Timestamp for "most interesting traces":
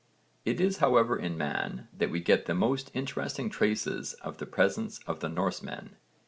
2.55-4.13